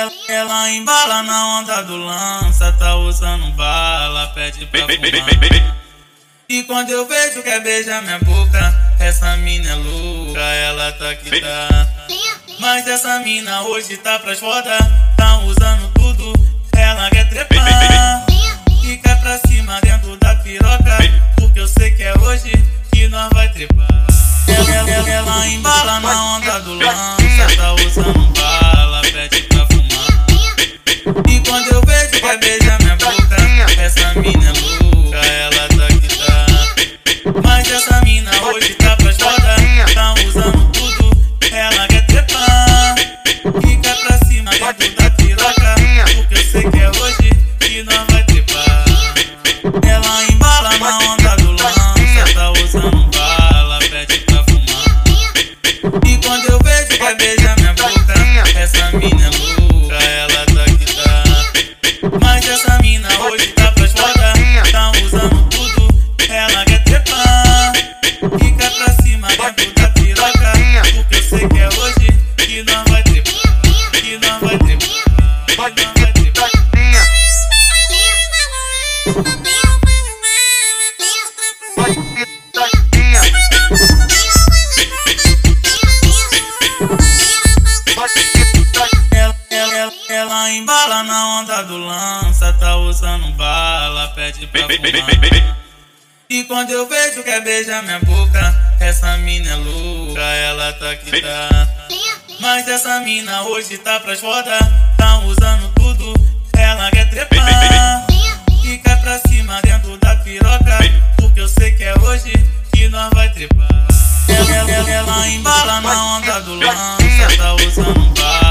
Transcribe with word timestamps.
ela, 0.00 0.12
ela 0.28 0.70
embala 0.70 1.22
na 1.22 1.58
onda 1.58 1.82
do 1.82 1.96
lança, 1.96 2.72
tá 2.72 2.96
usando 2.96 3.50
bala, 3.52 4.28
pede 4.28 4.64
pra 4.66 4.80
fumar. 4.80 5.76
E 6.48 6.62
quando 6.64 6.90
eu 6.90 7.06
vejo 7.06 7.42
que 7.42 7.48
é 7.48 7.60
beija 7.60 8.00
minha 8.00 8.18
boca, 8.20 8.96
essa 8.98 9.36
mina 9.36 9.70
é 9.70 9.74
louca, 9.74 10.40
ela 10.40 10.92
tá 10.92 11.14
que 11.14 11.40
tá. 11.40 11.88
Mas 12.58 12.86
essa 12.86 13.20
mina 13.20 13.62
hoje 13.62 13.96
tá 13.98 14.18
pras 14.18 14.40
foda, 14.40 14.76
tá 15.16 15.38
usando 15.40 15.92
tudo, 15.92 16.32
ela 16.74 17.10
quer 17.10 17.28
trepar. 17.28 18.26
Fica 18.80 19.16
pra 19.16 19.38
cima 19.46 19.80
dentro 19.82 20.16
da 20.16 20.34
piroca, 20.36 20.98
porque 21.36 21.60
eu 21.60 21.68
sei 21.68 21.90
que 21.92 22.02
é 22.02 22.14
hoje 22.18 22.52
que 22.92 23.06
nós 23.08 23.28
vai 23.32 23.48
trepar. 23.50 23.86
Ela, 24.48 24.90
ela, 24.90 25.08
ela 25.10 25.46
embala 25.46 26.00
na 26.00 26.36
onda 26.36 26.60
do 26.60 26.74
lança, 26.74 27.56
tá 27.56 27.74
usando 27.74 28.39
eu 32.32 32.38
vejo 32.38 32.58
que 32.58 32.68
é 32.68 32.68
beija 32.68 32.78
minha 32.80 32.96
boca, 32.96 33.36
essa 33.82 34.14
mina 34.14 34.48
é 34.48 34.52
louca, 34.84 35.16
ela 35.18 35.68
tá 35.68 35.86
que 35.88 36.08
tá. 36.16 36.46
Mas 37.42 37.70
essa 37.70 38.00
mina 38.02 38.30
hoje 38.44 38.74
tá 38.74 38.96
pras 38.96 39.16
foda, 39.16 39.56
tá 39.94 40.14
usando 40.26 40.70
tudo, 40.70 41.10
ela 41.50 41.88
quer 41.88 42.06
trepar. 42.06 42.94
Fica 43.66 43.94
pra 43.96 44.18
cima 44.28 44.50
dentro 44.78 45.02
da 45.02 45.10
piroca, 45.10 45.74
porque 46.14 46.34
eu 46.34 46.44
sei 46.44 46.70
que 46.70 46.78
é 46.78 46.88
hoje 46.90 47.30
que 47.58 47.82
nós 47.82 48.06
vai 48.10 48.22
trepar. 48.24 48.84
Ela 49.88 50.24
embala 50.30 50.78
na 50.78 50.98
onda 50.98 51.36
do 51.36 51.50
lança, 51.50 52.34
tá 52.34 52.52
usando 52.52 53.10
bala, 53.10 53.78
pede 53.80 54.18
pra 54.18 54.44
fumar. 54.44 55.34
E 56.06 56.18
quando 56.24 56.46
eu 56.46 56.58
vejo 56.62 56.96
que 56.96 57.02
é 57.02 57.14
hoje 63.30 63.46
tá 63.52 63.70
pras 63.72 63.92
foda, 63.92 64.32
tá 64.72 64.92
usando 65.04 65.48
tudo, 65.50 65.88
ela 66.28 66.64
quer 66.64 66.82
trepar. 66.82 67.72
Fica 68.38 68.70
pra 68.72 68.92
cima 69.02 69.28
dentro 69.56 69.74
da 69.74 69.88
piroca, 69.90 70.52
porque 70.94 71.14
eu 71.14 71.22
sei 71.22 71.48
que 71.48 71.58
é 71.58 71.68
hoje 71.68 72.08
que 72.36 72.62
nós 72.64 72.84
vai 72.88 73.02
trepar, 73.04 73.60
que 73.92 74.18
nós 74.18 74.40
vai 74.40 74.58
trepar. 74.58 75.99
Onda 91.40 91.62
do 91.62 91.78
lança, 91.78 92.52
tá 92.52 92.76
usando 92.76 93.32
bala, 93.32 94.08
pede 94.08 94.46
pra 94.46 94.62
fumar. 94.62 95.56
E 96.28 96.44
quando 96.44 96.70
eu 96.70 96.86
vejo 96.86 97.22
que 97.22 97.30
é 97.30 97.40
beija 97.40 97.80
minha 97.80 97.98
boca, 98.00 98.76
essa 98.78 99.16
mina 99.18 99.50
é 99.50 99.54
louca, 99.56 100.20
ela 100.20 100.72
tá 100.74 100.94
que 100.96 101.22
tá. 101.22 101.68
Mas 102.40 102.68
essa 102.68 103.00
mina 103.00 103.42
hoje 103.44 103.78
tá 103.78 103.98
pras 104.00 104.20
foda, 104.20 104.58
tá 104.98 105.20
usando 105.20 105.72
tudo, 105.74 106.12
ela 106.56 106.90
quer 106.90 107.08
trepar. 107.08 108.06
Fica 108.62 108.96
pra 108.98 109.18
cima 109.26 109.60
dentro 109.62 109.96
da 109.96 110.16
piroca, 110.16 110.78
porque 111.16 111.40
eu 111.40 111.48
sei 111.48 111.72
que 111.72 111.84
é 111.84 111.94
hoje 112.00 112.32
que 112.72 112.86
nós 112.90 113.10
vai 113.14 113.30
trepar. 113.30 113.66
Ela, 114.28 114.54
ela, 114.56 114.70
ela, 114.70 114.90
ela 114.90 115.28
embala 115.28 115.80
na 115.80 116.16
onda 116.16 116.40
do 116.42 116.54
lança, 116.54 117.36
tá 117.38 117.54
usando 117.54 118.14
bala, 118.14 118.49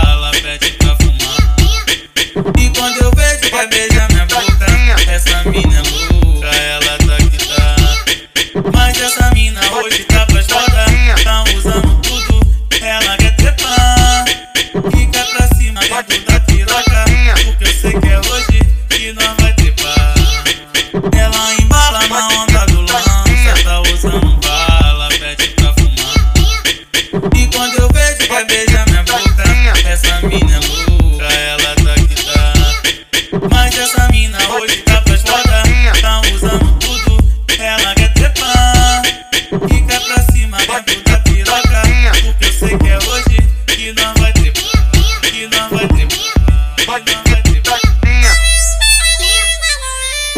mina 5.50 5.82
louca, 5.82 6.48
ela 6.48 6.98
tá 6.98 7.18
que 7.18 7.38
tá. 7.48 7.76
Mas 8.74 9.02
essa 9.02 9.32
mina 9.32 9.62
hoje 9.72 10.04
tá 10.06 10.26
foda, 10.28 10.86
tá 11.24 11.44
usando 11.56 12.02
tudo, 12.02 12.40
ela 12.82 13.18
quer 13.18 13.36
trepar. 13.36 14.26
Fica 14.96 15.26
pra 15.26 15.48
cima 15.58 15.82
dentro 15.82 16.32
da 16.32 16.40
piroca, 16.42 17.06
porque 17.46 17.64
eu 17.64 17.74
sei 17.74 17.94
que 18.00 18.08
é 18.08 18.20
hoje 18.20 18.60
que 18.90 19.14
nós 19.14 19.36
vai 19.40 19.54
trepar. 19.54 20.14
Ela 21.18 21.54
embala 21.56 22.08
na 22.08 22.28
onda 22.28 22.66
do 22.68 22.82
lança, 22.82 23.64
tá 23.64 23.82
usando 23.82 24.40
bala, 24.48 25.10
pede 25.10 25.48
pra 25.50 25.74
fumar. 25.74 26.64
E 27.36 27.48
quando 27.48 27.76
eu 27.76 27.90
vejo 27.92 28.18
que 28.18 28.34
é 28.34 28.46
beija 28.46 28.86
minha 28.88 29.04
boca, 29.04 29.44
essa 29.88 30.22
mina 30.22 30.58
é 30.58 30.69